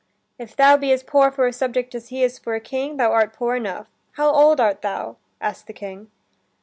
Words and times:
"If 0.39 0.55
thou 0.55 0.77
be 0.77 0.91
as 0.91 1.03
poor 1.03 1.29
for 1.29 1.45
a 1.45 1.53
subject 1.53 1.93
as 1.93 2.07
he 2.07 2.23
is 2.23 2.39
for 2.39 2.55
a 2.55 2.59
King, 2.59 2.97
thou 2.97 3.11
art 3.11 3.33
poor 3.33 3.55
enough 3.55 3.85
How 4.13 4.31
old 4.31 4.59
art 4.59 4.81
thou?" 4.81 5.17
asks 5.39 5.61
the 5.63 5.73
King. 5.73 6.09